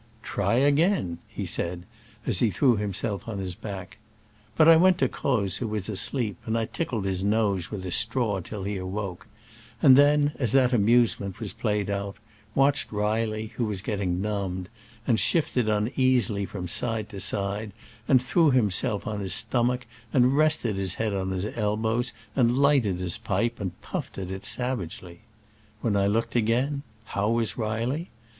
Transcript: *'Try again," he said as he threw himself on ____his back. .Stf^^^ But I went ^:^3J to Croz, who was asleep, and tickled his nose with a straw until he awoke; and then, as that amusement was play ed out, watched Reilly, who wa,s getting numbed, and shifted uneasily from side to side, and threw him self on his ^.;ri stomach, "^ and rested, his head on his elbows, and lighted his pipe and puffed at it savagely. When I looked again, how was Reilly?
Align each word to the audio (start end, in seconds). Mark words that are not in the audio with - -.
*'Try 0.23 0.55
again," 0.55 1.19
he 1.27 1.45
said 1.45 1.83
as 2.25 2.39
he 2.39 2.49
threw 2.49 2.75
himself 2.75 3.27
on 3.27 3.35
____his 3.43 3.53
back. 3.53 3.99
.Stf^^^ 3.99 4.51
But 4.57 4.67
I 4.67 4.75
went 4.75 4.95
^:^3J 4.95 4.99
to 5.01 5.07
Croz, 5.09 5.57
who 5.57 5.67
was 5.67 5.87
asleep, 5.87 6.37
and 6.47 6.73
tickled 6.73 7.05
his 7.05 7.23
nose 7.23 7.69
with 7.69 7.85
a 7.85 7.91
straw 7.91 8.37
until 8.37 8.63
he 8.63 8.77
awoke; 8.77 9.27
and 9.79 9.95
then, 9.95 10.31
as 10.39 10.53
that 10.53 10.73
amusement 10.73 11.39
was 11.39 11.53
play 11.53 11.81
ed 11.81 11.91
out, 11.91 12.15
watched 12.55 12.91
Reilly, 12.91 13.53
who 13.57 13.65
wa,s 13.65 13.81
getting 13.83 14.19
numbed, 14.23 14.69
and 15.05 15.19
shifted 15.19 15.69
uneasily 15.69 16.47
from 16.47 16.67
side 16.67 17.07
to 17.09 17.19
side, 17.19 17.71
and 18.07 18.23
threw 18.23 18.49
him 18.49 18.71
self 18.71 19.05
on 19.05 19.19
his 19.19 19.31
^.;ri 19.33 19.39
stomach, 19.49 19.81
"^ 19.81 19.83
and 20.13 20.35
rested, 20.35 20.77
his 20.77 20.95
head 20.95 21.13
on 21.13 21.29
his 21.29 21.45
elbows, 21.45 22.11
and 22.35 22.57
lighted 22.57 22.99
his 22.99 23.19
pipe 23.19 23.59
and 23.59 23.79
puffed 23.83 24.17
at 24.17 24.31
it 24.31 24.45
savagely. 24.45 25.19
When 25.81 25.95
I 25.95 26.07
looked 26.07 26.35
again, 26.35 26.81
how 27.03 27.29
was 27.29 27.55
Reilly? 27.55 28.09